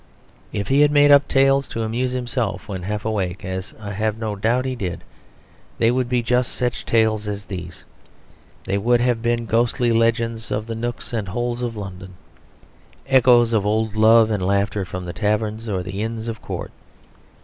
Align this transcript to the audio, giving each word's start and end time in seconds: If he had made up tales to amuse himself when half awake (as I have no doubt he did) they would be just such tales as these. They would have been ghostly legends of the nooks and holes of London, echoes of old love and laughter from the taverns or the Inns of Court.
If 0.51 0.69
he 0.69 0.81
had 0.81 0.89
made 0.89 1.11
up 1.11 1.27
tales 1.27 1.67
to 1.67 1.83
amuse 1.83 2.11
himself 2.13 2.67
when 2.67 2.81
half 2.81 3.05
awake 3.05 3.45
(as 3.45 3.75
I 3.79 3.91
have 3.91 4.17
no 4.17 4.35
doubt 4.35 4.65
he 4.65 4.75
did) 4.75 5.03
they 5.77 5.91
would 5.91 6.09
be 6.09 6.23
just 6.23 6.53
such 6.55 6.87
tales 6.87 7.27
as 7.27 7.45
these. 7.45 7.83
They 8.63 8.79
would 8.79 8.99
have 8.99 9.21
been 9.21 9.45
ghostly 9.45 9.91
legends 9.91 10.49
of 10.49 10.65
the 10.65 10.73
nooks 10.73 11.13
and 11.13 11.27
holes 11.27 11.61
of 11.61 11.77
London, 11.77 12.15
echoes 13.05 13.53
of 13.53 13.63
old 13.63 13.95
love 13.95 14.31
and 14.31 14.41
laughter 14.43 14.85
from 14.85 15.05
the 15.05 15.13
taverns 15.13 15.69
or 15.69 15.83
the 15.83 16.01
Inns 16.01 16.27
of 16.27 16.41
Court. 16.41 16.71